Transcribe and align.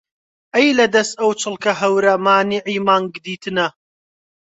ئەی 0.55 0.69
لە 0.79 0.85
دەس 0.95 1.09
ئەو 1.19 1.31
چڵکە 1.41 1.73
هەورە 1.81 2.13
مانیعی 2.25 2.79
مانگ 2.87 3.13
دیتنە 3.25 3.67